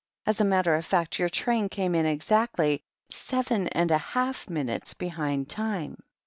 [0.25, 4.95] As a matter of fact, your train came in exactly seven and a half minutes
[4.95, 5.99] behind time."